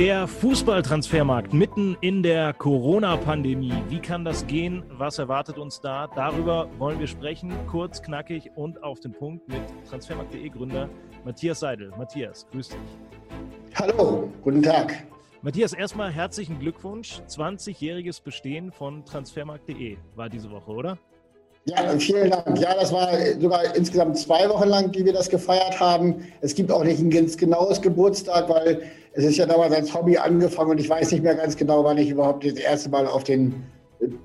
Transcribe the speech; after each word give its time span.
Der 0.00 0.26
Fußballtransfermarkt 0.26 1.52
mitten 1.52 1.94
in 2.00 2.22
der 2.22 2.54
Corona-Pandemie. 2.54 3.74
Wie 3.90 3.98
kann 3.98 4.24
das 4.24 4.46
gehen? 4.46 4.82
Was 4.88 5.18
erwartet 5.18 5.58
uns 5.58 5.82
da? 5.82 6.06
Darüber 6.06 6.70
wollen 6.78 6.98
wir 6.98 7.06
sprechen, 7.06 7.52
kurz, 7.66 8.00
knackig 8.00 8.50
und 8.54 8.82
auf 8.82 9.00
den 9.00 9.12
Punkt 9.12 9.46
mit 9.46 9.60
Transfermarkt.de 9.86 10.48
Gründer 10.48 10.88
Matthias 11.22 11.60
Seidel. 11.60 11.90
Matthias, 11.98 12.46
grüß 12.50 12.70
dich. 12.70 12.78
Hallo, 13.74 14.32
guten 14.40 14.62
Tag. 14.62 15.06
Matthias, 15.42 15.74
erstmal 15.74 16.10
herzlichen 16.10 16.58
Glückwunsch. 16.58 17.20
20-jähriges 17.28 18.22
Bestehen 18.22 18.72
von 18.72 19.04
Transfermarkt.de 19.04 19.98
war 20.14 20.30
diese 20.30 20.50
Woche, 20.50 20.70
oder? 20.70 20.98
Ja, 21.66 21.98
vielen 21.98 22.30
Dank. 22.30 22.58
Ja, 22.58 22.74
das 22.74 22.92
war 22.92 23.08
sogar 23.38 23.74
insgesamt 23.76 24.16
zwei 24.18 24.48
Wochen 24.48 24.68
lang, 24.68 24.92
die 24.92 25.04
wir 25.04 25.12
das 25.12 25.28
gefeiert 25.28 25.78
haben. 25.78 26.26
Es 26.40 26.54
gibt 26.54 26.72
auch 26.72 26.82
nicht 26.82 27.00
ein 27.00 27.10
ganz 27.10 27.36
genaues 27.36 27.82
Geburtstag, 27.82 28.48
weil 28.48 28.82
es 29.12 29.24
ist 29.24 29.36
ja 29.36 29.46
damals 29.46 29.74
als 29.74 29.92
Hobby 29.92 30.16
angefangen 30.16 30.70
und 30.70 30.80
ich 30.80 30.88
weiß 30.88 31.12
nicht 31.12 31.22
mehr 31.22 31.34
ganz 31.34 31.56
genau, 31.56 31.84
wann 31.84 31.98
ich 31.98 32.10
überhaupt 32.10 32.44
das 32.44 32.54
erste 32.54 32.88
Mal 32.88 33.06
auf 33.06 33.24
den 33.24 33.66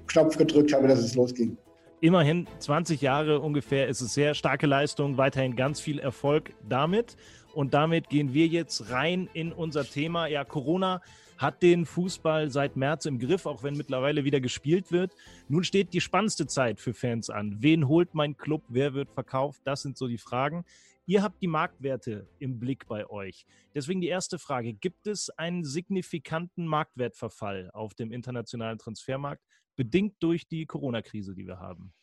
Knopf 0.07 0.37
gedrückt 0.37 0.73
habe, 0.73 0.87
dass 0.87 0.99
es 0.99 1.15
losging. 1.15 1.57
Immerhin 2.01 2.47
20 2.59 3.01
Jahre 3.01 3.39
ungefähr 3.39 3.87
ist 3.87 4.01
es 4.01 4.13
sehr 4.13 4.33
starke 4.33 4.67
Leistung, 4.67 5.17
weiterhin 5.17 5.55
ganz 5.55 5.79
viel 5.79 5.99
Erfolg 5.99 6.53
damit. 6.67 7.17
Und 7.53 7.73
damit 7.73 8.09
gehen 8.09 8.33
wir 8.33 8.47
jetzt 8.47 8.91
rein 8.91 9.29
in 9.33 9.51
unser 9.51 9.85
Thema. 9.85 10.27
Ja, 10.27 10.43
Corona 10.43 11.01
hat 11.37 11.61
den 11.61 11.85
Fußball 11.85 12.49
seit 12.49 12.75
März 12.75 13.05
im 13.05 13.19
Griff, 13.19 13.45
auch 13.45 13.63
wenn 13.63 13.75
mittlerweile 13.75 14.23
wieder 14.23 14.39
gespielt 14.39 14.91
wird. 14.91 15.13
Nun 15.47 15.63
steht 15.63 15.93
die 15.93 16.01
spannendste 16.01 16.47
Zeit 16.47 16.79
für 16.79 16.93
Fans 16.93 17.29
an. 17.29 17.57
Wen 17.61 17.87
holt 17.87 18.13
mein 18.13 18.37
Club? 18.37 18.63
Wer 18.69 18.93
wird 18.93 19.11
verkauft? 19.11 19.61
Das 19.65 19.81
sind 19.81 19.97
so 19.97 20.07
die 20.07 20.17
Fragen. 20.17 20.65
Ihr 21.07 21.21
habt 21.21 21.41
die 21.41 21.47
Marktwerte 21.47 22.27
im 22.39 22.59
Blick 22.59 22.87
bei 22.87 23.07
euch. 23.07 23.45
Deswegen 23.75 24.01
die 24.01 24.07
erste 24.07 24.39
Frage. 24.39 24.73
Gibt 24.73 25.05
es 25.05 25.29
einen 25.29 25.63
signifikanten 25.63 26.65
Marktwertverfall 26.65 27.69
auf 27.73 27.93
dem 27.93 28.11
internationalen 28.11 28.79
Transfermarkt, 28.79 29.43
bedingt 29.75 30.15
durch 30.19 30.47
die 30.47 30.65
Corona-Krise, 30.65 31.35
die 31.35 31.45
wir 31.45 31.59
haben? 31.59 31.93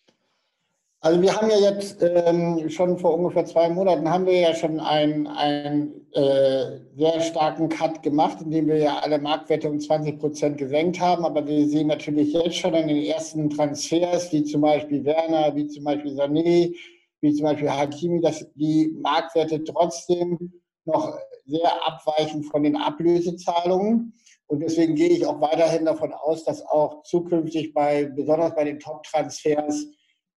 Also 1.04 1.20
wir 1.20 1.34
haben 1.34 1.50
ja 1.50 1.58
jetzt 1.58 2.00
ähm, 2.00 2.70
schon 2.70 2.96
vor 2.96 3.14
ungefähr 3.14 3.44
zwei 3.44 3.68
Monaten 3.68 4.08
haben 4.08 4.24
wir 4.24 4.38
ja 4.38 4.54
schon 4.54 4.78
einen, 4.78 5.26
einen 5.26 6.06
äh, 6.12 6.78
sehr 6.96 7.20
starken 7.20 7.68
Cut 7.68 8.04
gemacht, 8.04 8.38
indem 8.40 8.68
wir 8.68 8.76
ja 8.78 8.98
alle 9.00 9.18
Marktwerte 9.18 9.68
um 9.68 9.80
20 9.80 10.20
Prozent 10.20 10.58
gesenkt 10.58 11.00
haben. 11.00 11.24
Aber 11.24 11.44
wir 11.44 11.66
sehen 11.66 11.88
natürlich 11.88 12.32
jetzt 12.32 12.54
schon 12.54 12.76
an 12.76 12.86
den 12.86 13.02
ersten 13.02 13.50
Transfers, 13.50 14.32
wie 14.32 14.44
zum 14.44 14.60
Beispiel 14.60 15.04
Werner, 15.04 15.56
wie 15.56 15.66
zum 15.66 15.82
Beispiel 15.82 16.12
Sané, 16.12 16.72
wie 17.20 17.34
zum 17.34 17.46
Beispiel 17.46 17.68
Hakimi, 17.68 18.20
dass 18.20 18.46
die 18.54 18.96
Marktwerte 19.00 19.64
trotzdem 19.64 20.52
noch 20.84 21.18
sehr 21.46 21.84
abweichen 21.84 22.44
von 22.44 22.62
den 22.62 22.76
Ablösezahlungen. 22.76 24.14
Und 24.46 24.60
deswegen 24.60 24.94
gehe 24.94 25.08
ich 25.08 25.26
auch 25.26 25.40
weiterhin 25.40 25.84
davon 25.84 26.12
aus, 26.12 26.44
dass 26.44 26.64
auch 26.64 27.02
zukünftig 27.02 27.74
bei, 27.74 28.04
besonders 28.04 28.54
bei 28.54 28.62
den 28.62 28.78
Top-Transfers, 28.78 29.88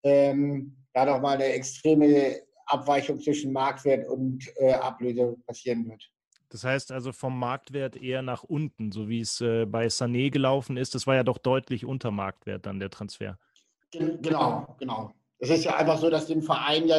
ähm, 0.06 0.76
da 0.94 1.06
doch 1.06 1.20
mal 1.20 1.36
eine 1.36 1.46
extreme 1.46 2.38
Abweichung 2.68 3.20
zwischen 3.20 3.52
Marktwert 3.52 4.08
und 4.08 4.44
äh, 4.58 4.74
Ablöse 4.74 5.36
passieren 5.46 5.88
wird. 5.90 6.10
Das 6.50 6.64
heißt 6.64 6.92
also 6.92 7.12
vom 7.12 7.38
Marktwert 7.38 7.98
eher 7.98 8.22
nach 8.22 8.44
unten, 8.44 8.92
so 8.92 9.10
wie 9.10 9.20
es 9.20 9.42
äh, 9.42 9.66
bei 9.66 9.88
Sané 9.88 10.32
gelaufen 10.32 10.78
ist. 10.78 10.96
Das 10.96 11.06
war 11.06 11.16
ja 11.16 11.24
doch 11.24 11.38
deutlich 11.38 11.86
unter 11.86 12.12
Marktwert 12.12 12.66
dann 12.66 12.80
der 12.80 12.90
Transfer. 12.90 13.38
Genau, 13.92 14.76
genau. 14.80 15.12
Es 15.40 15.50
ist 15.50 15.66
ja 15.66 15.76
einfach 15.76 15.98
so, 15.98 16.10
dass 16.10 16.28
den 16.28 16.42
Verein 16.42 16.88
ja 16.88 16.98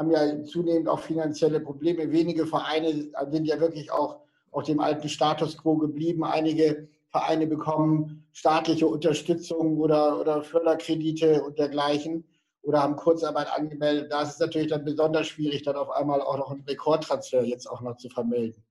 haben 0.00 0.10
ja 0.10 0.44
zunehmend 0.44 0.88
auch 0.88 1.00
finanzielle 1.00 1.60
Probleme. 1.60 2.10
Wenige 2.10 2.46
Vereine 2.46 3.10
sind 3.30 3.44
ja 3.44 3.60
wirklich 3.60 3.92
auch 3.92 4.20
auf 4.50 4.64
dem 4.64 4.80
alten 4.80 5.10
Status 5.10 5.58
quo 5.58 5.76
geblieben. 5.76 6.24
Einige 6.24 6.88
Vereine 7.10 7.46
bekommen 7.46 8.24
staatliche 8.32 8.86
Unterstützung 8.86 9.76
oder, 9.76 10.18
oder 10.18 10.42
Förderkredite 10.42 11.42
und 11.42 11.58
dergleichen 11.58 12.24
oder 12.62 12.82
haben 12.82 12.96
Kurzarbeit 12.96 13.48
angemeldet. 13.50 14.12
Da 14.12 14.22
ist 14.22 14.34
es 14.34 14.38
natürlich 14.38 14.68
dann 14.68 14.84
besonders 14.84 15.26
schwierig, 15.26 15.62
dann 15.62 15.76
auf 15.76 15.90
einmal 15.90 16.20
auch 16.20 16.36
noch 16.36 16.50
einen 16.50 16.62
Rekordtransfer 16.62 17.42
jetzt 17.44 17.66
auch 17.66 17.80
noch 17.80 17.96
zu 17.96 18.08
vermelden. 18.08 18.64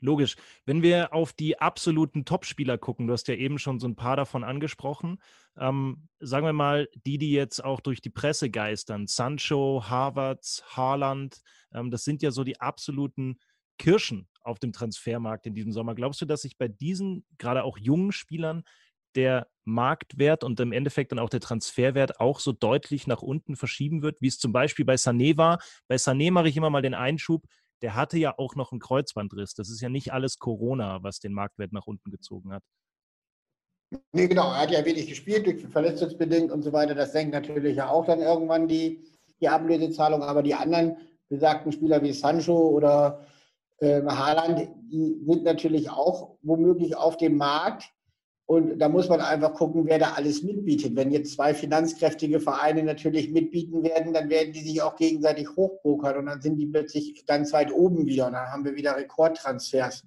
Logisch. 0.00 0.36
Wenn 0.66 0.82
wir 0.82 1.14
auf 1.14 1.32
die 1.32 1.58
absoluten 1.58 2.24
Topspieler 2.26 2.76
gucken, 2.76 3.06
du 3.06 3.14
hast 3.14 3.28
ja 3.28 3.34
eben 3.34 3.58
schon 3.58 3.80
so 3.80 3.88
ein 3.88 3.96
paar 3.96 4.16
davon 4.16 4.44
angesprochen, 4.44 5.18
ähm, 5.56 6.08
sagen 6.20 6.44
wir 6.44 6.52
mal, 6.52 6.88
die, 7.06 7.16
die 7.16 7.32
jetzt 7.32 7.64
auch 7.64 7.80
durch 7.80 8.02
die 8.02 8.10
Presse 8.10 8.50
geistern, 8.50 9.06
Sancho, 9.06 9.84
Harvards, 9.88 10.62
Haaland, 10.76 11.40
ähm, 11.72 11.90
das 11.90 12.04
sind 12.04 12.22
ja 12.22 12.30
so 12.30 12.44
die 12.44 12.60
absoluten 12.60 13.38
Kirschen 13.78 14.28
auf 14.42 14.58
dem 14.58 14.72
Transfermarkt 14.72 15.46
in 15.46 15.54
diesem 15.54 15.72
Sommer. 15.72 15.94
Glaubst 15.94 16.20
du, 16.20 16.26
dass 16.26 16.42
sich 16.42 16.58
bei 16.58 16.68
diesen 16.68 17.24
gerade 17.38 17.64
auch 17.64 17.78
jungen 17.78 18.12
Spielern 18.12 18.64
der 19.14 19.48
Marktwert 19.66 20.44
und 20.44 20.58
im 20.60 20.72
Endeffekt 20.72 21.12
dann 21.12 21.18
auch 21.18 21.28
der 21.28 21.40
Transferwert 21.40 22.20
auch 22.20 22.40
so 22.40 22.52
deutlich 22.52 23.06
nach 23.06 23.22
unten 23.22 23.56
verschieben 23.56 24.02
wird, 24.02 24.20
wie 24.20 24.28
es 24.28 24.38
zum 24.38 24.52
Beispiel 24.52 24.84
bei 24.84 24.94
Sané 24.94 25.36
war? 25.36 25.58
Bei 25.88 25.96
Sané 25.96 26.30
mache 26.30 26.48
ich 26.48 26.56
immer 26.56 26.70
mal 26.70 26.82
den 26.82 26.94
Einschub, 26.94 27.44
der 27.82 27.94
hatte 27.94 28.18
ja 28.18 28.34
auch 28.38 28.54
noch 28.54 28.72
einen 28.72 28.80
Kreuzbandriss. 28.80 29.54
Das 29.54 29.68
ist 29.68 29.80
ja 29.80 29.88
nicht 29.88 30.12
alles 30.12 30.38
Corona, 30.38 31.02
was 31.02 31.18
den 31.18 31.32
Marktwert 31.32 31.72
nach 31.72 31.86
unten 31.86 32.10
gezogen 32.10 32.52
hat. 32.52 32.62
Nee, 34.12 34.28
genau. 34.28 34.50
Er 34.52 34.62
hat 34.62 34.70
ja 34.70 34.84
wenig 34.84 35.06
gespielt, 35.06 35.46
durch 35.46 35.66
verletzungsbedingt 35.66 36.50
und 36.50 36.62
so 36.62 36.72
weiter. 36.72 36.94
Das 36.94 37.12
senkt 37.12 37.32
natürlich 37.32 37.76
ja 37.76 37.88
auch 37.88 38.06
dann 38.06 38.20
irgendwann 38.20 38.66
die, 38.66 39.04
die 39.40 39.48
Ablösezahlung. 39.48 40.22
Aber 40.22 40.42
die 40.42 40.54
anderen 40.54 40.96
besagten 41.28 41.72
Spieler 41.72 42.02
wie 42.02 42.12
Sancho 42.12 42.56
oder 42.56 43.26
äh, 43.78 44.02
Haaland, 44.02 44.68
die 44.90 45.20
sind 45.26 45.44
natürlich 45.44 45.90
auch 45.90 46.38
womöglich 46.42 46.96
auf 46.96 47.16
dem 47.16 47.36
Markt. 47.36 47.92
Und 48.46 48.78
da 48.78 48.88
muss 48.88 49.08
man 49.08 49.20
einfach 49.20 49.54
gucken, 49.54 49.86
wer 49.86 49.98
da 49.98 50.12
alles 50.12 50.44
mitbietet. 50.44 50.94
Wenn 50.94 51.10
jetzt 51.10 51.34
zwei 51.34 51.52
finanzkräftige 51.52 52.38
Vereine 52.38 52.84
natürlich 52.84 53.30
mitbieten 53.32 53.82
werden, 53.82 54.12
dann 54.12 54.30
werden 54.30 54.52
die 54.52 54.60
sich 54.60 54.80
auch 54.82 54.94
gegenseitig 54.94 55.48
hochpokern 55.56 56.18
und 56.18 56.26
dann 56.26 56.40
sind 56.40 56.56
die 56.56 56.66
plötzlich 56.66 57.26
ganz 57.26 57.52
weit 57.52 57.72
oben 57.72 58.06
wieder 58.06 58.28
und 58.28 58.34
dann 58.34 58.46
haben 58.48 58.64
wir 58.64 58.76
wieder 58.76 58.96
Rekordtransfers. 58.96 60.04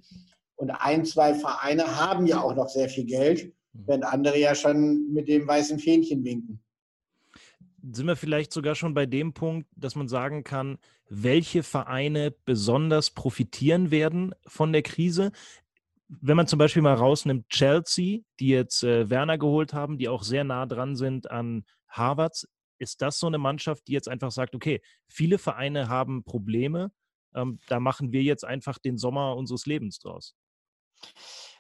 Und 0.55 0.71
ein, 0.71 1.03
zwei 1.03 1.33
Vereine 1.33 1.99
haben 1.99 2.27
ja 2.27 2.41
auch 2.41 2.55
noch 2.55 2.69
sehr 2.69 2.87
viel 2.87 3.05
Geld, 3.05 3.53
mhm. 3.73 3.83
während 3.87 4.05
andere 4.05 4.39
ja 4.39 4.55
schon 4.55 5.11
mit 5.11 5.27
dem 5.27 5.45
weißen 5.45 5.77
Fähnchen 5.77 6.23
winken 6.23 6.61
sind 7.91 8.07
wir 8.07 8.15
vielleicht 8.15 8.51
sogar 8.51 8.75
schon 8.75 8.93
bei 8.93 9.05
dem 9.05 9.33
Punkt, 9.33 9.67
dass 9.75 9.95
man 9.95 10.07
sagen 10.07 10.43
kann, 10.43 10.77
welche 11.09 11.63
Vereine 11.63 12.33
besonders 12.45 13.09
profitieren 13.09 13.91
werden 13.91 14.35
von 14.45 14.73
der 14.73 14.81
Krise. 14.81 15.31
Wenn 16.09 16.37
man 16.37 16.47
zum 16.47 16.57
Beispiel 16.59 16.81
mal 16.81 16.95
rausnimmt 16.95 17.47
Chelsea, 17.49 18.21
die 18.39 18.47
jetzt 18.47 18.83
äh, 18.83 19.09
Werner 19.09 19.37
geholt 19.37 19.73
haben, 19.73 19.97
die 19.97 20.09
auch 20.09 20.23
sehr 20.23 20.43
nah 20.43 20.65
dran 20.65 20.95
sind 20.95 21.29
an 21.29 21.65
Harvards, 21.87 22.47
ist 22.79 23.01
das 23.01 23.19
so 23.19 23.27
eine 23.27 23.37
Mannschaft, 23.37 23.87
die 23.87 23.91
jetzt 23.91 24.09
einfach 24.09 24.31
sagt, 24.31 24.55
okay, 24.55 24.81
viele 25.07 25.37
Vereine 25.37 25.87
haben 25.87 26.23
Probleme, 26.23 26.91
ähm, 27.35 27.59
da 27.67 27.79
machen 27.79 28.11
wir 28.11 28.23
jetzt 28.23 28.43
einfach 28.43 28.79
den 28.79 28.97
Sommer 28.97 29.35
unseres 29.35 29.67
Lebens 29.67 29.99
draus? 29.99 30.33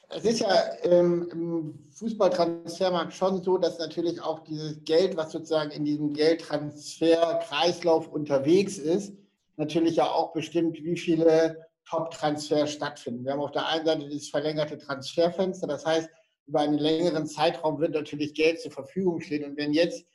Es 0.09 0.25
ist 0.25 0.39
ja 0.39 0.63
ähm, 0.81 1.29
im 1.31 1.79
Fußballtransfermarkt 1.91 3.13
schon 3.13 3.43
so, 3.43 3.59
dass 3.59 3.77
natürlich 3.77 4.19
auch 4.21 4.39
dieses 4.39 4.83
Geld, 4.83 5.15
was 5.15 5.31
sozusagen 5.31 5.69
in 5.69 5.85
diesem 5.85 6.13
Geldtransferkreislauf 6.13 8.07
unterwegs 8.07 8.79
ist, 8.79 9.13
natürlich 9.57 9.97
ja 9.97 10.05
auch 10.05 10.33
bestimmt, 10.33 10.83
wie 10.83 10.97
viele 10.97 11.68
Top-Transfers 11.89 12.71
stattfinden. 12.71 13.25
Wir 13.25 13.33
haben 13.33 13.41
auf 13.41 13.51
der 13.51 13.67
einen 13.67 13.85
Seite 13.85 14.09
das 14.09 14.29
verlängerte 14.29 14.77
Transferfenster, 14.77 15.67
das 15.67 15.85
heißt, 15.85 16.09
über 16.47 16.61
einen 16.61 16.77
längeren 16.77 17.27
Zeitraum 17.27 17.79
wird 17.79 17.93
natürlich 17.93 18.33
Geld 18.33 18.59
zur 18.59 18.71
Verfügung 18.71 19.21
stehen. 19.21 19.45
Und 19.45 19.57
wenn 19.57 19.71
jetzt 19.71 20.05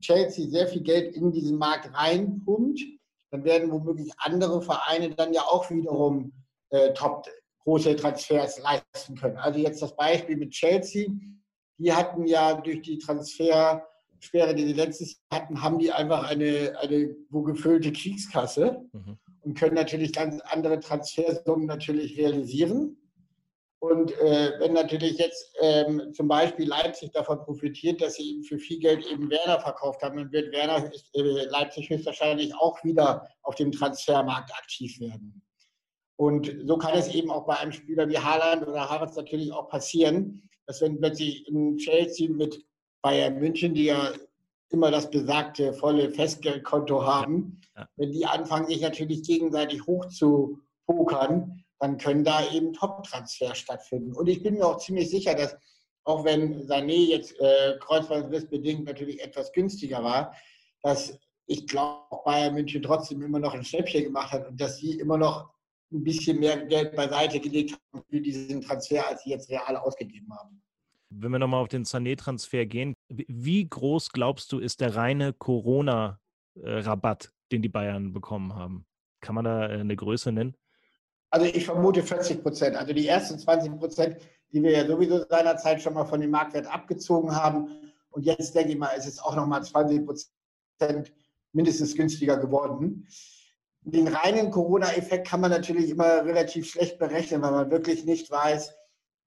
Chelsea 0.00 0.48
sehr 0.48 0.66
viel 0.66 0.82
Geld 0.82 1.14
in 1.14 1.30
diesen 1.30 1.56
Markt 1.58 1.92
reinpumpt, 1.94 2.80
dann 3.30 3.44
werden 3.44 3.70
womöglich 3.70 4.12
andere 4.18 4.62
Vereine 4.62 5.10
dann 5.10 5.32
ja 5.32 5.42
auch 5.42 5.70
wiederum 5.70 6.32
äh, 6.70 6.92
top 6.94 7.26
große 7.60 7.96
Transfers 7.96 8.60
leisten 8.60 9.16
können. 9.16 9.36
Also 9.36 9.58
jetzt 9.58 9.82
das 9.82 9.94
Beispiel 9.96 10.36
mit 10.36 10.50
Chelsea. 10.50 11.08
Die 11.78 11.92
hatten 11.92 12.26
ja 12.26 12.54
durch 12.54 12.82
die 12.82 12.98
Transfersperre, 12.98 14.54
die 14.54 14.66
sie 14.66 14.72
letztes 14.72 15.20
Jahr 15.30 15.42
hatten, 15.42 15.62
haben 15.62 15.78
die 15.78 15.92
einfach 15.92 16.28
eine, 16.28 16.76
eine 16.80 17.14
wo 17.30 17.42
gefüllte 17.42 17.92
Kriegskasse 17.92 18.84
mhm. 18.92 19.18
Und 19.46 19.56
können 19.56 19.76
natürlich 19.76 20.12
ganz 20.12 20.40
andere 20.40 20.80
Transfersummen 20.80 21.66
natürlich 21.66 22.18
realisieren. 22.18 22.98
Und 23.78 24.10
äh, 24.18 24.54
wenn 24.58 24.72
natürlich 24.72 25.18
jetzt 25.18 25.54
ähm, 25.60 26.12
zum 26.12 26.26
Beispiel 26.26 26.66
Leipzig 26.66 27.12
davon 27.12 27.38
profitiert, 27.38 28.00
dass 28.00 28.14
sie 28.14 28.32
eben 28.32 28.42
für 28.42 28.58
viel 28.58 28.80
Geld 28.80 29.06
eben 29.06 29.30
Werner 29.30 29.60
verkauft 29.60 30.02
haben, 30.02 30.16
dann 30.16 30.32
wird 30.32 30.52
Werner 30.52 30.90
äh, 31.14 31.44
Leipzig 31.44 31.88
höchstwahrscheinlich 31.88 32.56
auch 32.56 32.82
wieder 32.82 33.28
auf 33.42 33.54
dem 33.54 33.70
Transfermarkt 33.70 34.50
aktiv 34.52 34.98
werden. 34.98 35.40
Und 36.16 36.52
so 36.66 36.76
kann 36.76 36.98
es 36.98 37.14
eben 37.14 37.30
auch 37.30 37.46
bei 37.46 37.56
einem 37.58 37.72
Spieler 37.72 38.08
wie 38.08 38.18
Haaland 38.18 38.66
oder 38.66 38.90
Havertz 38.90 39.14
natürlich 39.14 39.52
auch 39.52 39.68
passieren, 39.68 40.42
dass 40.66 40.80
wenn 40.80 40.98
plötzlich 40.98 41.46
ein 41.46 41.76
Chelsea 41.76 42.28
mit 42.30 42.64
Bayern 43.00 43.38
München, 43.38 43.74
die 43.74 43.84
ja 43.84 44.12
immer 44.70 44.90
das 44.90 45.10
besagte 45.10 45.72
volle 45.72 46.10
Festgeldkonto 46.10 47.04
haben, 47.04 47.60
ja. 47.76 47.88
wenn 47.96 48.12
die 48.12 48.26
anfangen, 48.26 48.66
sich 48.66 48.80
natürlich 48.80 49.22
gegenseitig 49.22 49.86
hoch 49.86 50.06
zu 50.06 50.58
pokern, 50.86 51.64
dann 51.78 51.98
können 51.98 52.24
da 52.24 52.50
eben 52.52 52.72
Top-Transfers 52.72 53.58
stattfinden. 53.58 54.14
Und 54.14 54.28
ich 54.28 54.42
bin 54.42 54.54
mir 54.54 54.66
auch 54.66 54.78
ziemlich 54.78 55.10
sicher, 55.10 55.34
dass 55.34 55.56
auch 56.04 56.24
wenn 56.24 56.66
Sané 56.66 57.08
jetzt 57.08 57.38
äh, 57.40 57.76
kreuzbandrissbedingt 57.80 58.84
natürlich 58.84 59.20
etwas 59.22 59.52
günstiger 59.52 60.02
war, 60.02 60.34
dass 60.82 61.18
ich 61.46 61.66
glaube, 61.66 62.22
Bayern 62.24 62.54
München 62.54 62.82
trotzdem 62.82 63.22
immer 63.22 63.38
noch 63.38 63.54
ein 63.54 63.64
Schnäppchen 63.64 64.04
gemacht 64.04 64.32
hat 64.32 64.48
und 64.48 64.60
dass 64.60 64.78
sie 64.78 64.98
immer 64.98 65.18
noch 65.18 65.50
ein 65.92 66.02
bisschen 66.02 66.40
mehr 66.40 66.64
Geld 66.66 66.96
beiseite 66.96 67.38
gelegt 67.40 67.78
haben 67.92 68.04
für 68.08 68.20
diesen 68.20 68.60
Transfer, 68.60 69.06
als 69.06 69.22
sie 69.22 69.30
jetzt 69.30 69.48
real 69.48 69.76
ausgegeben 69.76 70.32
haben. 70.36 70.62
Wenn 71.10 71.30
wir 71.30 71.38
nochmal 71.38 71.62
auf 71.62 71.68
den 71.68 71.84
Sané-Transfer 71.84 72.66
gehen, 72.66 72.94
wie 73.08 73.68
groß 73.68 74.10
glaubst 74.10 74.52
du, 74.52 74.58
ist 74.58 74.80
der 74.80 74.96
reine 74.96 75.32
Corona-Rabatt, 75.32 77.32
den 77.52 77.62
die 77.62 77.68
Bayern 77.68 78.12
bekommen 78.12 78.54
haben? 78.54 78.86
Kann 79.20 79.34
man 79.34 79.44
da 79.44 79.68
äh, 79.68 79.80
eine 79.80 79.96
Größe 79.96 80.32
nennen? 80.32 80.56
Also 81.30 81.46
ich 81.46 81.64
vermute 81.64 82.02
40 82.02 82.42
Prozent. 82.42 82.76
Also 82.76 82.92
die 82.92 83.06
ersten 83.06 83.38
20 83.38 83.78
Prozent, 83.78 84.16
die 84.52 84.62
wir 84.62 84.70
ja 84.70 84.86
sowieso 84.86 85.24
seinerzeit 85.28 85.82
schon 85.82 85.94
mal 85.94 86.04
von 86.04 86.20
dem 86.20 86.30
Marktwert 86.30 86.66
abgezogen 86.66 87.34
haben. 87.34 87.68
Und 88.10 88.24
jetzt 88.24 88.54
denke 88.54 88.72
ich 88.72 88.78
mal, 88.78 88.88
ist 88.88 89.06
es 89.06 89.18
auch 89.18 89.36
nochmal 89.36 89.62
20 89.62 90.06
Prozent 90.06 91.12
mindestens 91.52 91.94
günstiger 91.94 92.36
geworden. 92.36 93.06
Den 93.82 94.08
reinen 94.08 94.50
Corona-Effekt 94.50 95.28
kann 95.28 95.40
man 95.40 95.50
natürlich 95.50 95.90
immer 95.90 96.24
relativ 96.24 96.68
schlecht 96.68 96.98
berechnen, 96.98 97.42
weil 97.42 97.52
man 97.52 97.70
wirklich 97.70 98.04
nicht 98.04 98.30
weiß, 98.30 98.74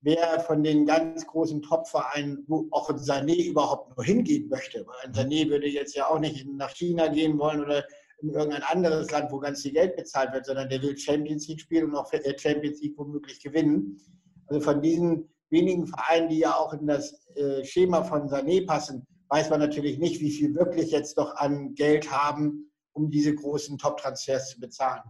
wer 0.02 0.40
von 0.42 0.64
den 0.64 0.86
ganz 0.86 1.26
großen 1.28 1.62
Top-Vereinen, 1.62 2.46
wo 2.48 2.68
auch 2.72 2.90
Sané 2.92 3.50
überhaupt 3.50 3.96
nur 3.96 4.06
hingehen 4.06 4.50
möchte. 4.50 4.86
Weil 4.86 4.96
ein 5.10 5.14
Sané 5.14 5.50
würde 5.50 5.68
jetzt 5.68 5.96
ja 5.96 6.08
auch 6.10 6.20
nicht 6.20 6.48
nach 6.48 6.74
China 6.74 7.08
gehen 7.08 7.38
wollen 7.38 7.62
oder 7.62 7.86
in 8.22 8.30
irgendein 8.30 8.64
anderes 8.64 9.12
Land, 9.12 9.32
wo 9.32 9.40
ganz 9.40 9.62
viel 9.62 9.72
Geld 9.72 9.96
bezahlt 9.96 10.34
wird, 10.34 10.46
sondern 10.46 10.70
der 10.70 10.82
will 10.82 10.98
Champions 10.98 11.48
League 11.48 11.62
spielen 11.62 11.86
und 11.86 11.96
auch 11.96 12.12
äh, 12.12 12.38
Champions 12.38 12.82
League 12.82 12.98
womöglich 12.98 13.42
gewinnen. 13.42 13.98
Also 14.48 14.62
von 14.62 14.82
diesen 14.82 15.30
wenigen 15.50 15.88
Vereinen, 15.88 16.30
die 16.30 16.40
ja 16.40 16.56
auch 16.56 16.74
in 16.74 16.88
das 16.88 17.28
äh, 17.36 17.64
Schema 17.64 18.04
von 18.04 18.28
Sané 18.28 18.66
passen, 18.66 19.06
weiß 19.30 19.50
man 19.50 19.60
natürlich 19.60 20.00
nicht, 20.00 20.22
wie 20.22 20.32
viel 20.32 20.56
wirklich 20.56 20.92
jetzt 20.92 21.18
noch 21.18 21.36
an 21.36 21.76
Geld 21.76 22.12
haben, 22.12 22.72
um 22.94 23.10
diese 23.10 23.34
großen 23.34 23.78
Top-Transfers 23.78 24.50
zu 24.50 24.60
bezahlen. 24.60 25.04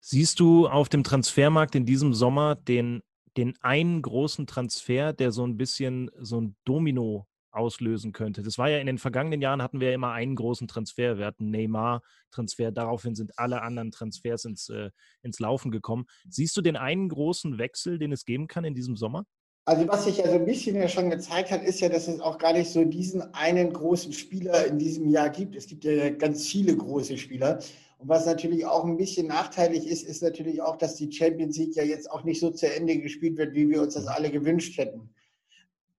Siehst 0.00 0.40
du 0.40 0.66
auf 0.66 0.88
dem 0.88 1.04
Transfermarkt 1.04 1.74
in 1.74 1.86
diesem 1.86 2.12
Sommer 2.14 2.56
den, 2.56 3.02
den 3.36 3.54
einen 3.60 4.02
großen 4.02 4.46
Transfer, 4.46 5.12
der 5.12 5.32
so 5.32 5.44
ein 5.46 5.56
bisschen 5.56 6.10
so 6.18 6.40
ein 6.40 6.56
Domino 6.64 7.26
auslösen 7.52 8.12
könnte. 8.12 8.42
Das 8.42 8.58
war 8.58 8.68
ja 8.70 8.78
in 8.78 8.86
den 8.86 8.98
vergangenen 8.98 9.42
Jahren 9.42 9.62
hatten 9.62 9.80
wir 9.80 9.88
ja 9.88 9.94
immer 9.94 10.12
einen 10.12 10.34
großen 10.34 10.68
Transfer. 10.68 11.18
Wir 11.18 11.26
hatten 11.26 11.50
Neymar-Transfer, 11.50 12.72
daraufhin 12.72 13.14
sind 13.14 13.38
alle 13.38 13.62
anderen 13.62 13.90
Transfers 13.90 14.44
ins, 14.46 14.68
äh, 14.70 14.90
ins 15.22 15.38
Laufen 15.38 15.70
gekommen. 15.70 16.06
Siehst 16.28 16.56
du 16.56 16.62
den 16.62 16.76
einen 16.76 17.08
großen 17.08 17.58
Wechsel, 17.58 17.98
den 17.98 18.12
es 18.12 18.24
geben 18.24 18.46
kann 18.46 18.64
in 18.64 18.74
diesem 18.74 18.96
Sommer? 18.96 19.24
Also 19.64 19.86
was 19.86 20.04
sich 20.04 20.16
ja 20.16 20.26
so 20.26 20.34
ein 20.34 20.44
bisschen 20.44 20.74
ja 20.74 20.88
schon 20.88 21.08
gezeigt 21.08 21.52
hat, 21.52 21.62
ist 21.62 21.80
ja, 21.80 21.88
dass 21.88 22.08
es 22.08 22.20
auch 22.20 22.38
gar 22.38 22.52
nicht 22.52 22.70
so 22.70 22.84
diesen 22.84 23.22
einen 23.32 23.72
großen 23.72 24.12
Spieler 24.12 24.66
in 24.66 24.78
diesem 24.78 25.08
Jahr 25.08 25.30
gibt. 25.30 25.54
Es 25.54 25.68
gibt 25.68 25.84
ja 25.84 26.10
ganz 26.10 26.48
viele 26.48 26.76
große 26.76 27.16
Spieler. 27.16 27.60
Und 28.02 28.08
was 28.08 28.26
natürlich 28.26 28.66
auch 28.66 28.84
ein 28.84 28.96
bisschen 28.96 29.28
nachteilig 29.28 29.86
ist, 29.86 30.02
ist 30.02 30.24
natürlich 30.24 30.60
auch, 30.60 30.76
dass 30.76 30.96
die 30.96 31.12
Champions 31.12 31.56
League 31.56 31.76
ja 31.76 31.84
jetzt 31.84 32.10
auch 32.10 32.24
nicht 32.24 32.40
so 32.40 32.50
zu 32.50 32.66
Ende 32.66 32.98
gespielt 32.98 33.36
wird, 33.36 33.54
wie 33.54 33.68
wir 33.70 33.80
uns 33.80 33.94
das 33.94 34.08
alle 34.08 34.32
gewünscht 34.32 34.76
hätten. 34.76 35.14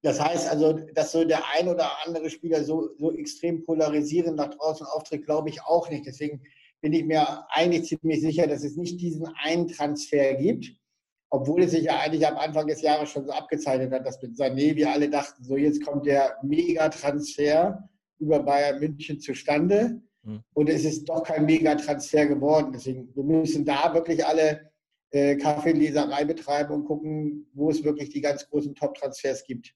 Das 0.01 0.19
heißt 0.19 0.49
also, 0.49 0.73
dass 0.93 1.13
so 1.13 1.23
der 1.23 1.43
ein 1.57 1.69
oder 1.69 1.89
andere 2.05 2.29
Spieler 2.29 2.65
so, 2.65 2.89
so 2.97 3.13
extrem 3.13 3.63
polarisierend 3.63 4.35
nach 4.35 4.49
draußen 4.49 4.85
auftritt, 4.85 5.25
glaube 5.25 5.47
ich 5.47 5.63
auch 5.63 5.89
nicht. 5.89 6.05
Deswegen 6.05 6.43
bin 6.81 6.91
ich 6.91 7.05
mir 7.05 7.45
eigentlich 7.51 7.85
ziemlich 7.85 8.19
sicher, 8.19 8.47
dass 8.47 8.65
es 8.65 8.75
nicht 8.75 8.99
diesen 8.99 9.25
einen 9.41 9.69
Transfer 9.69 10.33
gibt, 10.33 10.75
obwohl 11.29 11.63
es 11.63 11.71
sich 11.71 11.85
ja 11.85 11.99
eigentlich 11.99 12.27
am 12.27 12.35
Anfang 12.35 12.67
des 12.67 12.81
Jahres 12.81 13.11
schon 13.11 13.25
so 13.25 13.31
abgezeichnet 13.31 13.93
hat, 13.93 14.05
dass 14.05 14.21
mit 14.21 14.35
Sané 14.35 14.75
wir 14.75 14.91
alle 14.91 15.09
dachten, 15.09 15.41
so 15.41 15.55
jetzt 15.55 15.81
kommt 15.85 16.05
der 16.05 16.35
Megatransfer 16.43 17.87
über 18.19 18.43
Bayern 18.43 18.81
München 18.81 19.21
zustande. 19.21 20.01
Mhm. 20.23 20.43
Und 20.53 20.69
es 20.69 20.85
ist 20.85 21.05
doch 21.05 21.23
kein 21.23 21.45
Megatransfer 21.45 22.25
geworden. 22.27 22.71
Deswegen, 22.73 23.13
wir 23.15 23.23
müssen 23.23 23.65
da 23.65 23.93
wirklich 23.93 24.25
alle 24.25 24.71
äh, 25.11 25.35
Kaffeeleserei 25.35 26.25
betreiben 26.25 26.73
und 26.73 26.85
gucken, 26.85 27.47
wo 27.53 27.69
es 27.69 27.83
wirklich 27.83 28.09
die 28.09 28.21
ganz 28.21 28.49
großen 28.49 28.73
Top-Transfers 28.75 29.43
gibt. 29.43 29.73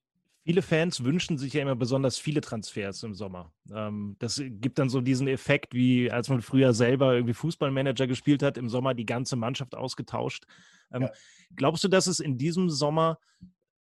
Viele 0.48 0.62
Fans 0.62 1.04
wünschen 1.04 1.38
sich 1.38 1.54
ja 1.54 1.62
immer 1.62 1.76
besonders 1.76 2.18
viele 2.18 2.40
Transfers 2.40 3.04
im 3.04 3.14
Sommer. 3.14 3.52
Ähm, 3.70 4.16
das 4.20 4.42
gibt 4.42 4.80
dann 4.80 4.90
so 4.90 5.02
diesen 5.02 5.28
Effekt, 5.28 5.74
wie 5.74 6.10
als 6.10 6.30
man 6.30 6.42
früher 6.42 6.74
selber 6.74 7.14
irgendwie 7.14 7.34
Fußballmanager 7.34 8.08
gespielt 8.08 8.42
hat, 8.42 8.58
im 8.58 8.70
Sommer 8.70 8.94
die 8.94 9.06
ganze 9.06 9.36
Mannschaft 9.36 9.76
ausgetauscht. 9.76 10.46
Ähm, 10.94 11.02
ja. 11.02 11.12
Glaubst 11.56 11.84
du, 11.84 11.90
dass 11.90 12.08
es 12.08 12.22
in 12.22 12.38
diesem 12.38 12.70
Sommer 12.70 13.20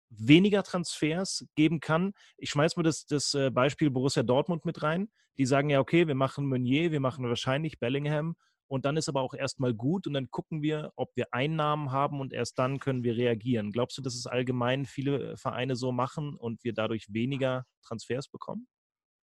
weniger 0.10 0.64
Transfers 0.64 1.46
geben 1.56 1.80
kann? 1.80 2.14
Ich 2.38 2.50
schmeiße 2.50 2.80
mir 2.80 2.84
das, 2.84 3.06
das 3.06 3.34
äh, 3.34 3.50
Beispiel 3.50 3.90
Borussia 3.90 4.24
Dortmund 4.24 4.66
mit 4.66 4.84
rein. 4.84 5.10
Die 5.38 5.46
sagen 5.46 5.70
ja, 5.70 5.80
okay, 5.80 6.08
wir 6.08 6.16
machen 6.16 6.48
Meunier, 6.48 6.92
wir 6.92 7.00
machen 7.00 7.28
wahrscheinlich 7.28 7.80
Bellingham 7.80 8.36
und 8.68 8.86
dann 8.86 8.98
ist 8.98 9.08
aber 9.08 9.22
auch 9.22 9.34
erstmal 9.34 9.74
gut 9.74 10.08
und 10.08 10.14
dann 10.14 10.30
gucken 10.30 10.62
wir, 10.62 10.92
ob 10.96 11.16
wir 11.16 11.28
Einnahmen 11.32 11.92
haben 11.92 12.20
und 12.20 12.34
erst 12.34 12.60
dann 12.60 12.80
können 12.80 13.04
wir 13.04 13.16
reagieren. 13.16 13.72
Glaubst 13.72 13.98
du, 13.98 14.02
dass 14.02 14.16
es 14.16 14.28
allgemein 14.28 14.86
viele 14.86 15.38
Vereine 15.38 15.76
so 15.76 15.92
machen 15.92 16.36
und 16.36 16.64
wir 16.64 16.74
dadurch 16.74 17.14
weniger 17.14 17.66
Transfers 17.86 18.28
bekommen? 18.28 18.68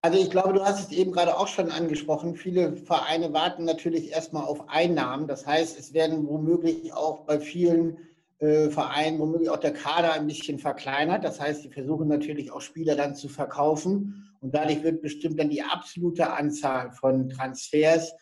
Also 0.01 0.19
ich 0.19 0.29
glaube, 0.29 0.53
du 0.53 0.63
hast 0.63 0.91
es 0.91 0.97
eben 0.97 1.11
gerade 1.11 1.35
auch 1.35 1.47
schon 1.47 1.71
angesprochen. 1.71 2.35
Viele 2.35 2.75
Vereine 2.77 3.33
warten 3.33 3.65
natürlich 3.65 4.11
erstmal 4.11 4.45
auf 4.45 4.69
Einnahmen. 4.69 5.27
Das 5.27 5.47
heißt, 5.47 5.79
es 5.79 5.93
werden 5.93 6.27
womöglich 6.27 6.93
auch 6.93 7.25
bei 7.25 7.39
vielen 7.39 7.97
äh, 8.39 8.69
Vereinen 8.69 9.19
womöglich 9.19 9.49
auch 9.49 9.59
der 9.59 9.73
Kader 9.73 10.13
ein 10.13 10.27
bisschen 10.27 10.59
verkleinert. 10.59 11.23
Das 11.23 11.39
heißt, 11.39 11.61
sie 11.61 11.69
versuchen 11.69 12.07
natürlich 12.07 12.51
auch 12.51 12.61
Spieler 12.61 12.95
dann 12.95 13.15
zu 13.15 13.29
verkaufen. 13.29 14.29
Und 14.41 14.53
dadurch 14.53 14.83
wird 14.83 15.01
bestimmt 15.01 15.39
dann 15.39 15.49
die 15.49 15.63
absolute 15.63 16.31
Anzahl 16.31 16.91
von 16.91 17.29
Transfers 17.29 18.13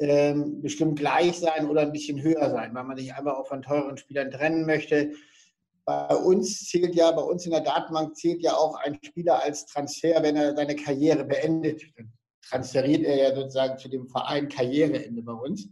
ähm, 0.00 0.60
bestimmt 0.60 0.98
gleich 0.98 1.38
sein 1.38 1.68
oder 1.68 1.82
ein 1.82 1.92
bisschen 1.92 2.20
höher 2.20 2.50
sein, 2.50 2.74
weil 2.74 2.84
man 2.84 2.96
sich 2.96 3.14
einfach 3.14 3.36
auch 3.36 3.46
von 3.46 3.62
teuren 3.62 3.96
Spielern 3.96 4.30
trennen 4.30 4.66
möchte. 4.66 5.12
Bei 5.84 6.14
uns 6.14 6.68
zählt 6.68 6.94
ja, 6.94 7.10
bei 7.12 7.22
uns 7.22 7.44
in 7.44 7.52
der 7.52 7.60
Datenbank 7.60 8.16
zählt 8.16 8.42
ja 8.42 8.54
auch 8.54 8.76
ein 8.76 8.98
Spieler 9.02 9.42
als 9.42 9.66
Transfer, 9.66 10.22
wenn 10.22 10.36
er 10.36 10.56
seine 10.56 10.76
Karriere 10.76 11.24
beendet. 11.24 11.82
Dann 11.96 12.12
transferiert 12.48 13.04
er 13.04 13.16
ja 13.16 13.34
sozusagen 13.34 13.78
zu 13.78 13.88
dem 13.88 14.08
Verein 14.08 14.48
Karriereende 14.48 15.22
bei 15.22 15.32
uns. 15.32 15.68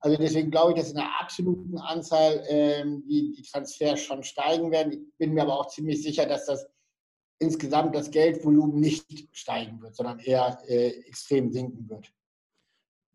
Also 0.00 0.16
deswegen 0.16 0.50
glaube 0.50 0.72
ich, 0.72 0.78
dass 0.78 0.90
in 0.90 0.96
der 0.96 1.20
absoluten 1.20 1.76
Anzahl 1.78 2.44
ähm, 2.48 3.04
die, 3.08 3.32
die 3.32 3.42
Transfers 3.42 4.00
schon 4.00 4.22
steigen 4.22 4.70
werden. 4.70 4.92
Ich 4.92 5.16
bin 5.18 5.34
mir 5.34 5.42
aber 5.42 5.58
auch 5.58 5.68
ziemlich 5.68 6.02
sicher, 6.02 6.26
dass 6.26 6.46
das 6.46 6.66
insgesamt 7.40 7.94
das 7.94 8.10
Geldvolumen 8.10 8.80
nicht 8.80 9.28
steigen 9.32 9.80
wird, 9.80 9.96
sondern 9.96 10.18
eher 10.20 10.58
äh, 10.68 10.88
extrem 11.06 11.52
sinken 11.52 11.88
wird. 11.88 12.12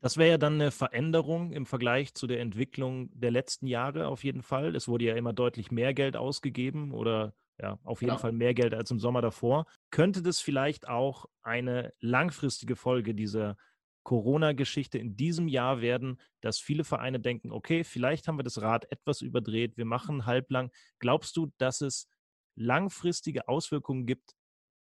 Das 0.01 0.17
wäre 0.17 0.31
ja 0.31 0.37
dann 0.37 0.55
eine 0.55 0.71
Veränderung 0.71 1.53
im 1.53 1.65
Vergleich 1.65 2.13
zu 2.13 2.27
der 2.27 2.41
Entwicklung 2.41 3.09
der 3.13 3.31
letzten 3.31 3.67
Jahre 3.67 4.07
auf 4.07 4.25
jeden 4.25 4.41
Fall. 4.41 4.75
Es 4.75 4.89
wurde 4.89 5.05
ja 5.05 5.15
immer 5.15 5.31
deutlich 5.31 5.71
mehr 5.71 5.93
Geld 5.93 6.17
ausgegeben 6.17 6.91
oder 6.91 7.33
ja, 7.61 7.79
auf 7.85 8.01
jeden 8.01 8.15
ja. 8.15 8.19
Fall 8.19 8.33
mehr 8.33 8.53
Geld 8.53 8.73
als 8.73 8.91
im 8.91 8.99
Sommer 8.99 9.21
davor. 9.21 9.65
Könnte 9.91 10.21
das 10.21 10.41
vielleicht 10.41 10.89
auch 10.89 11.27
eine 11.41 11.93
langfristige 12.01 12.75
Folge 12.75 13.15
dieser 13.15 13.55
Corona-Geschichte 14.03 14.97
in 14.97 15.15
diesem 15.15 15.47
Jahr 15.47 15.81
werden, 15.81 16.19
dass 16.41 16.59
viele 16.59 16.83
Vereine 16.83 17.19
denken, 17.19 17.51
okay, 17.51 17.83
vielleicht 17.83 18.27
haben 18.27 18.37
wir 18.37 18.43
das 18.43 18.61
Rad 18.61 18.91
etwas 18.91 19.21
überdreht, 19.21 19.77
wir 19.77 19.85
machen 19.85 20.25
halblang. 20.25 20.71
Glaubst 20.99 21.37
du, 21.37 21.51
dass 21.57 21.81
es 21.81 22.07
langfristige 22.55 23.47
Auswirkungen 23.47 24.05
gibt, 24.05 24.35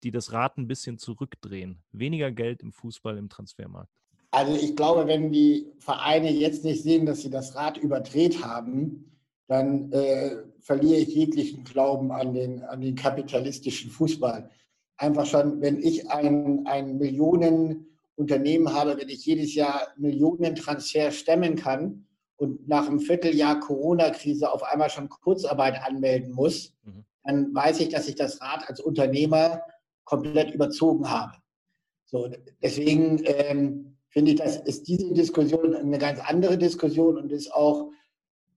die 0.03 0.11
das 0.11 0.33
Rad 0.33 0.57
ein 0.59 0.67
bisschen 0.67 0.99
zurückdrehen? 0.99 1.83
Weniger 1.93 2.31
Geld 2.31 2.62
im 2.62 2.73
Fußball, 2.73 3.19
im 3.19 3.29
Transfermarkt? 3.29 3.93
Also 4.33 4.55
ich 4.55 4.77
glaube, 4.77 5.07
wenn 5.07 5.33
die 5.33 5.67
Vereine 5.79 6.31
jetzt 6.31 6.65
nicht 6.65 6.83
sehen, 6.83 7.05
dass 7.05 7.23
sie 7.23 7.31
das 7.31 7.57
Rad 7.57 7.77
überdreht 7.79 8.45
haben, 8.45 9.11
dann 9.49 9.91
äh, 9.93 10.37
verliere 10.61 11.00
ich 11.00 11.09
jeglichen 11.09 11.65
Glauben 11.65 12.12
an 12.12 12.33
den, 12.33 12.62
an 12.62 12.81
den 12.81 12.95
kapitalistischen 12.95 13.91
Fußball. 13.91 14.49
einfach 14.97 15.27
schon, 15.27 15.61
wenn 15.61 15.83
ich 15.83 16.09
ein, 16.11 16.67
ein 16.67 16.99
Millionenunternehmen 18.21 18.73
habe, 18.73 18.99
wenn 18.99 19.09
ich 19.09 19.25
jedes 19.25 19.55
Jahr 19.55 19.89
Millionentransfer 19.97 21.11
stemmen 21.11 21.57
kann 21.57 22.07
und 22.37 22.69
nach 22.69 22.87
einem 22.87 23.00
Vierteljahr 23.00 23.61
Corona-Krise 23.61 24.53
auf 24.53 24.62
einmal 24.62 24.91
schon 24.91 25.09
Kurzarbeit 25.09 25.81
anmelden 25.83 26.33
muss, 26.33 26.75
mhm. 26.85 27.05
dann 27.25 27.55
weiß 27.55 27.81
ich, 27.81 27.89
dass 27.89 28.09
ich 28.09 28.15
das 28.15 28.41
Rad 28.41 28.69
als 28.69 28.81
Unternehmer 28.81 29.62
komplett 30.05 30.53
überzogen 30.53 31.11
habe. 31.11 31.33
So, 32.07 32.29
deswegen 32.62 33.23
ähm, 33.25 33.97
finde 34.09 34.33
ich, 34.33 34.39
das 34.39 34.57
ist 34.57 34.89
diese 34.89 35.12
Diskussion 35.12 35.75
eine 35.75 35.99
ganz 35.99 36.21
andere 36.21 36.59
Diskussion 36.59 37.17
und 37.17 37.31
ist 37.31 37.53
auch 37.53 37.91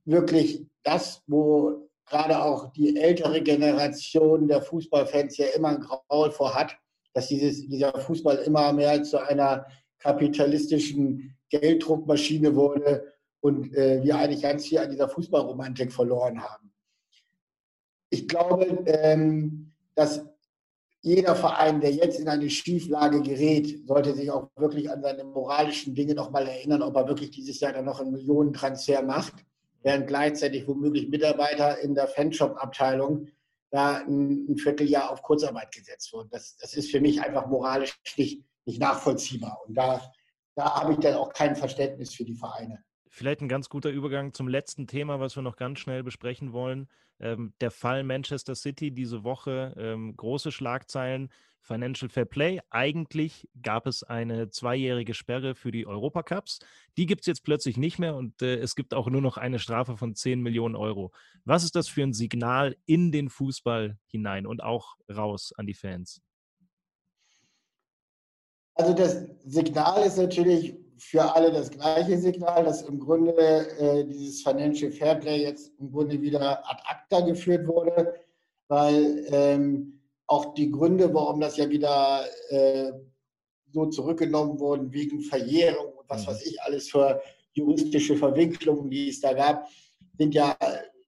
wirklich 0.05 0.65
das, 0.83 1.21
wo 1.27 1.87
gerade 2.05 2.43
auch 2.43 2.73
die 2.73 2.97
ältere 2.97 3.41
Generation 3.41 4.47
der 4.47 4.61
Fußballfans 4.61 5.37
ja 5.37 5.47
immer 5.55 5.69
ein 5.69 5.79
Graul 5.79 6.31
vor 6.31 6.53
hat, 6.53 6.75
dass 7.13 7.27
dieses, 7.27 7.67
dieser 7.67 7.93
Fußball 7.99 8.37
immer 8.37 8.73
mehr 8.73 9.03
zu 9.03 9.17
einer 9.17 9.65
kapitalistischen 9.99 11.35
Gelddruckmaschine 11.49 12.55
wurde 12.55 13.13
und 13.41 13.73
äh, 13.75 14.03
wir 14.03 14.17
eigentlich 14.17 14.41
ganz 14.41 14.65
viel 14.65 14.79
an 14.79 14.89
dieser 14.89 15.09
Fußballromantik 15.09 15.91
verloren 15.91 16.41
haben. 16.41 16.71
Ich 18.09 18.27
glaube, 18.27 18.65
ähm, 18.85 19.71
dass 19.95 20.25
jeder 21.01 21.35
Verein, 21.35 21.81
der 21.81 21.91
jetzt 21.91 22.19
in 22.19 22.29
eine 22.29 22.49
Schieflage 22.49 23.21
gerät, 23.21 23.85
sollte 23.87 24.13
sich 24.13 24.31
auch 24.31 24.49
wirklich 24.55 24.89
an 24.89 25.01
seine 25.01 25.23
moralischen 25.23 25.93
Dinge 25.93 26.15
nochmal 26.15 26.47
erinnern, 26.47 26.81
ob 26.81 26.95
er 26.95 27.07
wirklich 27.07 27.31
dieses 27.31 27.59
Jahr 27.59 27.73
dann 27.73 27.85
noch 27.85 27.99
einen 27.99 28.11
Millionentransfer 28.11 29.01
macht 29.01 29.33
während 29.83 30.07
gleichzeitig 30.07 30.67
womöglich 30.67 31.09
Mitarbeiter 31.09 31.79
in 31.79 31.93
der 31.93 32.07
Fanshop-Abteilung 32.07 33.27
da 33.73 33.97
ein, 33.97 34.45
ein, 34.47 34.57
Vierteljahr 34.57 35.09
auf 35.09 35.23
Kurzarbeit 35.23 35.71
gesetzt 35.71 36.13
wurden. 36.13 36.29
Das, 36.31 36.55
das 36.57 36.75
ist 36.75 36.91
für 36.91 37.01
mich 37.01 37.21
einfach 37.21 37.47
moralisch 37.47 37.99
nicht, 38.17 38.45
nicht 38.65 38.79
nachvollziehbar. 38.79 39.59
Und 39.65 39.73
da, 39.73 39.99
da 40.55 40.81
habe 40.81 40.93
ich 40.93 40.99
dann 40.99 41.15
auch 41.15 41.33
kein 41.33 41.55
Verständnis 41.55 42.13
für 42.13 42.23
die 42.23 42.35
Vereine. 42.35 42.83
Vielleicht 43.09 43.41
ein 43.41 43.49
ganz 43.49 43.69
guter 43.69 43.89
Übergang 43.89 44.31
zum 44.33 44.47
letzten 44.47 44.85
Thema, 44.85 45.19
was 45.19 45.35
wir 45.35 45.41
noch 45.41 45.55
ganz 45.55 45.79
schnell 45.79 46.03
besprechen 46.03 46.53
wollen. 46.53 46.87
Ähm, 47.19 47.53
der 47.61 47.71
Fall 47.71 48.03
Manchester 48.03 48.53
City 48.53 48.91
diese 48.91 49.23
Woche, 49.23 49.73
ähm, 49.75 50.15
große 50.15 50.51
Schlagzeilen. 50.51 51.29
Financial 51.63 52.09
Fair 52.09 52.25
Play. 52.25 52.59
Eigentlich 52.69 53.47
gab 53.61 53.87
es 53.87 54.03
eine 54.03 54.49
zweijährige 54.49 55.13
Sperre 55.13 55.55
für 55.55 55.71
die 55.71 55.87
Europacups. 55.87 56.59
Die 56.97 57.05
gibt 57.05 57.21
es 57.21 57.27
jetzt 57.27 57.43
plötzlich 57.43 57.77
nicht 57.77 57.99
mehr 57.99 58.15
und 58.15 58.41
äh, 58.41 58.57
es 58.57 58.75
gibt 58.75 58.93
auch 58.93 59.09
nur 59.09 59.21
noch 59.21 59.37
eine 59.37 59.59
Strafe 59.59 59.97
von 59.97 60.13
10 60.13 60.41
Millionen 60.41 60.75
Euro. 60.75 61.11
Was 61.45 61.63
ist 61.63 61.75
das 61.75 61.87
für 61.87 62.03
ein 62.03 62.13
Signal 62.13 62.75
in 62.85 63.11
den 63.11 63.29
Fußball 63.29 63.97
hinein 64.07 64.45
und 64.45 64.61
auch 64.61 64.95
raus 65.09 65.53
an 65.57 65.65
die 65.65 65.73
Fans? 65.73 66.21
Also 68.75 68.93
das 68.93 69.25
Signal 69.45 70.03
ist 70.05 70.17
natürlich 70.17 70.75
für 70.97 71.35
alle 71.35 71.51
das 71.51 71.69
gleiche 71.69 72.17
Signal, 72.17 72.63
dass 72.65 72.81
im 72.83 72.99
Grunde 72.99 73.33
äh, 73.33 74.05
dieses 74.05 74.41
Financial 74.41 74.91
Fair 74.91 75.15
Play 75.15 75.43
jetzt 75.43 75.71
im 75.79 75.91
Grunde 75.91 76.21
wieder 76.21 76.59
ad 76.69 76.81
acta 76.85 77.21
geführt 77.21 77.67
wurde, 77.67 78.13
weil 78.67 79.25
ähm, 79.29 79.99
auch 80.33 80.53
die 80.53 80.71
Gründe, 80.71 81.13
warum 81.13 81.39
das 81.39 81.57
ja 81.57 81.69
wieder 81.69 82.25
äh, 82.49 82.91
so 83.71 83.85
zurückgenommen 83.87 84.59
wurden, 84.59 84.91
wegen 84.91 85.21
Verjährung 85.21 85.93
und 85.93 86.09
was 86.09 86.23
mhm. 86.23 86.31
weiß 86.31 86.45
ich 86.45 86.61
alles 86.61 86.89
für 86.89 87.21
juristische 87.53 88.17
Verwicklungen, 88.17 88.89
die 88.89 89.09
es 89.09 89.21
da 89.21 89.33
gab, 89.33 89.67
sind 90.17 90.33
ja 90.33 90.57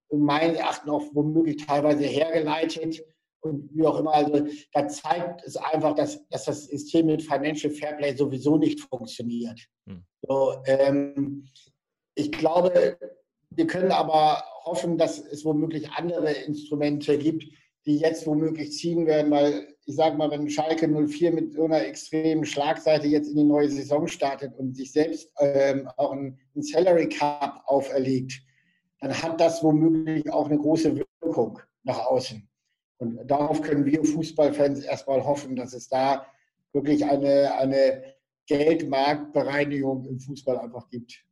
in 0.09 0.21
meinen 0.21 0.55
Erachten 0.55 0.89
auch 0.89 1.03
womöglich 1.13 1.65
teilweise 1.65 2.03
hergeleitet 2.03 3.03
und 3.41 3.69
wie 3.73 3.85
auch 3.85 3.99
immer. 3.99 4.13
Also 4.13 4.47
da 4.73 4.87
zeigt 4.87 5.43
es 5.43 5.57
einfach, 5.57 5.95
dass, 5.95 6.27
dass 6.29 6.45
das 6.45 6.65
System 6.65 7.07
mit 7.07 7.21
Financial 7.21 7.71
Fairplay 7.71 8.15
sowieso 8.15 8.57
nicht 8.57 8.79
funktioniert. 8.81 9.59
Mhm. 9.85 10.03
So, 10.21 10.55
ähm, 10.65 11.47
ich 12.15 12.31
glaube, 12.31 12.97
wir 13.49 13.67
können 13.67 13.91
aber 13.91 14.43
hoffen, 14.63 14.97
dass 14.97 15.19
es 15.19 15.45
womöglich 15.45 15.89
andere 15.91 16.31
Instrumente 16.31 17.17
gibt, 17.17 17.45
die 17.85 17.97
jetzt 17.97 18.25
womöglich 18.25 18.71
ziehen 18.73 19.05
werden, 19.05 19.31
weil 19.31 19.67
ich 19.85 19.95
sage 19.95 20.17
mal, 20.17 20.31
wenn 20.31 20.49
Schalke 20.49 20.87
04 20.87 21.31
mit 21.31 21.53
so 21.53 21.65
einer 21.65 21.85
extremen 21.85 22.45
Schlagseite 22.45 23.07
jetzt 23.07 23.29
in 23.29 23.35
die 23.35 23.43
neue 23.43 23.69
Saison 23.69 24.07
startet 24.07 24.53
und 24.57 24.75
sich 24.75 24.91
selbst 24.91 25.31
ähm, 25.39 25.87
auch 25.97 26.11
einen, 26.11 26.39
Salary 26.55 27.09
Cup 27.09 27.61
auferlegt, 27.65 28.41
dann 29.01 29.13
hat 29.13 29.39
das 29.39 29.61
womöglich 29.61 30.31
auch 30.31 30.49
eine 30.49 30.57
große 30.57 30.95
Wirkung 30.95 31.59
nach 31.83 31.99
außen. 31.99 32.47
Und 32.97 33.19
darauf 33.29 33.61
können 33.61 33.85
wir 33.85 34.03
Fußballfans 34.03 34.79
erstmal 34.79 35.23
hoffen, 35.23 35.55
dass 35.55 35.73
es 35.73 35.89
da 35.89 36.25
wirklich 36.71 37.05
eine, 37.05 37.53
eine 37.55 38.03
Geldmarktbereinigung 38.47 40.05
im 40.05 40.19
Fußball 40.19 40.57
einfach 40.57 40.89
gibt. 40.89 41.23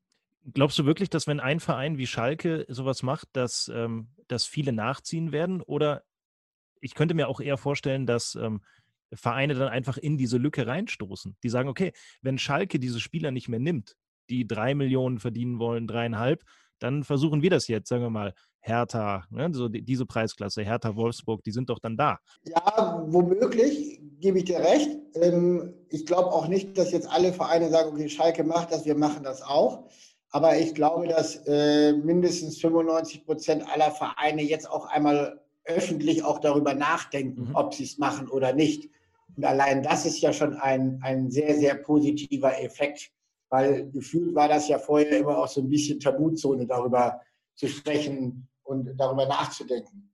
Glaubst 0.54 0.78
du 0.78 0.86
wirklich, 0.86 1.10
dass 1.10 1.26
wenn 1.26 1.40
ein 1.40 1.62
Verein 1.62 1.98
wie 1.98 2.06
Schalke 2.06 2.66
sowas 2.68 3.02
macht, 3.02 3.30
dass, 3.34 3.72
ähm, 3.74 4.10
dass 4.28 4.46
viele 4.46 4.74
nachziehen 4.74 5.32
werden? 5.32 5.62
Oder 5.62 6.04
ich 6.84 6.96
könnte 6.96 7.14
mir 7.14 7.28
auch 7.28 7.40
eher 7.40 7.58
vorstellen, 7.58 8.06
dass 8.06 8.36
ähm, 8.36 8.62
Vereine 9.14 9.54
dann 9.54 9.70
einfach 9.70 9.98
in 9.98 10.18
diese 10.18 10.38
Lücke 10.38 10.68
reinstoßen. 10.68 11.38
Die 11.44 11.50
sagen, 11.50 11.70
okay, 11.70 11.94
wenn 12.22 12.38
Schalke 12.38 12.80
diese 12.80 13.00
Spieler 13.00 13.32
nicht 13.32 13.50
mehr 13.50 13.60
nimmt, 13.60 13.96
die 14.30 14.48
drei 14.48 14.76
Millionen 14.76 15.20
verdienen 15.20 15.60
wollen, 15.60 15.88
dreieinhalb, 15.88 16.44
dann 16.80 17.04
versuchen 17.04 17.42
wir 17.42 17.50
das 17.50 17.68
jetzt, 17.68 17.88
sagen 17.88 18.04
wir 18.04 18.10
mal, 18.10 18.34
Hertha, 18.60 19.26
ne, 19.30 19.50
so 19.54 19.70
die, 19.70 19.82
diese 19.82 20.06
Preisklasse, 20.06 20.64
Hertha, 20.64 20.96
Wolfsburg, 20.96 21.44
die 21.44 21.52
sind 21.52 21.70
doch 21.70 21.80
dann 21.80 21.98
da. 21.98 22.20
Ja, 22.46 23.04
womöglich, 23.08 24.02
gebe 24.20 24.40
ich 24.40 24.46
dir 24.46 24.60
recht. 24.60 24.90
Ähm, 25.16 25.74
ich 25.90 26.06
glaube 26.06 26.32
auch 26.32 26.48
nicht, 26.48 26.78
dass 26.78 26.92
jetzt 26.92 27.10
alle 27.10 27.34
Vereine 27.34 27.70
sagen, 27.70 27.90
okay, 27.94 28.10
Schalke 28.10 28.44
macht 28.44 28.72
das, 28.72 28.86
wir 28.86 28.96
machen 28.96 29.24
das 29.24 29.42
auch. 29.42 29.90
Aber 30.30 30.58
ich 30.58 30.74
glaube, 30.74 31.08
dass 31.08 31.36
äh, 31.46 31.94
mindestens 31.94 32.60
95 32.60 33.26
Prozent 33.26 33.70
aller 33.70 33.92
Vereine 33.92 34.42
jetzt 34.42 34.70
auch 34.70 34.88
einmal 34.88 35.43
öffentlich 35.66 36.24
auch 36.24 36.40
darüber 36.40 36.74
nachdenken, 36.74 37.50
mhm. 37.50 37.56
ob 37.56 37.74
sie 37.74 37.84
es 37.84 37.98
machen 37.98 38.30
oder 38.30 38.54
nicht. 38.54 38.90
Und 39.36 39.46
allein 39.46 39.82
das 39.84 40.06
ist 40.06 40.22
ja 40.22 40.34
schon 40.34 40.56
ein, 40.56 41.00
ein 41.02 41.32
sehr, 41.32 41.56
sehr 41.56 41.76
positiver 41.76 42.62
Effekt, 42.62 43.12
weil 43.50 43.90
gefühlt 43.92 44.36
war 44.36 44.48
das 44.48 44.68
ja 44.68 44.78
vorher 44.78 45.20
immer 45.20 45.38
auch 45.38 45.48
so 45.48 45.62
ein 45.62 45.70
bisschen 45.70 46.00
Tabuzone, 46.00 46.66
darüber 46.66 47.22
zu 47.56 47.68
sprechen 47.68 48.48
und 48.64 48.96
darüber 48.98 49.26
nachzudenken. 49.26 50.12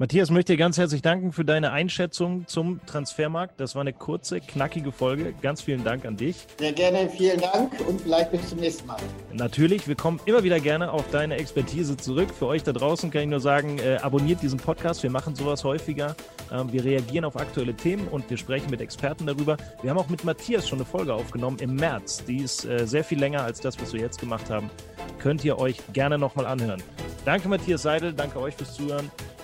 Matthias, 0.00 0.30
möchte 0.30 0.52
dir 0.52 0.58
ganz 0.58 0.78
herzlich 0.78 1.02
danken 1.02 1.32
für 1.32 1.44
deine 1.44 1.72
Einschätzung 1.72 2.46
zum 2.46 2.78
Transfermarkt. 2.86 3.58
Das 3.58 3.74
war 3.74 3.80
eine 3.80 3.92
kurze, 3.92 4.40
knackige 4.40 4.92
Folge. 4.92 5.34
Ganz 5.42 5.60
vielen 5.60 5.82
Dank 5.82 6.06
an 6.06 6.16
dich. 6.16 6.46
Sehr 6.56 6.72
gerne, 6.72 7.10
vielen 7.10 7.40
Dank 7.40 7.72
und 7.80 8.00
vielleicht 8.00 8.30
bis 8.30 8.48
zum 8.48 8.60
nächsten 8.60 8.86
Mal. 8.86 9.00
Natürlich, 9.32 9.88
wir 9.88 9.96
kommen 9.96 10.20
immer 10.24 10.44
wieder 10.44 10.60
gerne 10.60 10.92
auf 10.92 11.10
deine 11.10 11.34
Expertise 11.34 11.96
zurück. 11.96 12.28
Für 12.32 12.46
euch 12.46 12.62
da 12.62 12.70
draußen 12.70 13.10
kann 13.10 13.22
ich 13.22 13.28
nur 13.28 13.40
sagen, 13.40 13.80
äh, 13.80 13.96
abonniert 13.96 14.40
diesen 14.40 14.60
Podcast. 14.60 15.02
Wir 15.02 15.10
machen 15.10 15.34
sowas 15.34 15.64
häufiger. 15.64 16.14
Ähm, 16.52 16.72
wir 16.72 16.84
reagieren 16.84 17.24
auf 17.24 17.34
aktuelle 17.34 17.74
Themen 17.74 18.06
und 18.06 18.30
wir 18.30 18.36
sprechen 18.36 18.70
mit 18.70 18.80
Experten 18.80 19.26
darüber. 19.26 19.56
Wir 19.82 19.90
haben 19.90 19.98
auch 19.98 20.08
mit 20.08 20.22
Matthias 20.22 20.68
schon 20.68 20.78
eine 20.78 20.86
Folge 20.86 21.12
aufgenommen 21.12 21.58
im 21.58 21.74
März. 21.74 22.24
Die 22.24 22.36
ist 22.36 22.64
äh, 22.64 22.86
sehr 22.86 23.02
viel 23.02 23.18
länger 23.18 23.42
als 23.42 23.58
das, 23.58 23.76
was 23.80 23.92
wir 23.92 24.00
jetzt 24.00 24.20
gemacht 24.20 24.48
haben. 24.48 24.70
Könnt 25.18 25.44
ihr 25.44 25.58
euch 25.58 25.80
gerne 25.92 26.18
nochmal 26.18 26.46
anhören. 26.46 26.84
Danke, 27.24 27.48
Matthias 27.48 27.82
Seidel. 27.82 28.12
Danke 28.12 28.38
euch 28.38 28.54
fürs 28.54 28.74
Zuhören. 28.74 29.10